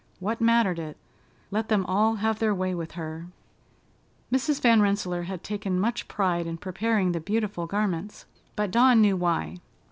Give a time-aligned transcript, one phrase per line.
[0.19, 0.97] What mattered it?
[1.51, 3.27] Let them all have their way with her.
[4.33, 4.59] Mrs.
[4.59, 8.25] Van Rensselaer had taken much pride in preparing the beautiful garments,
[8.55, 9.57] but Dawn knew why.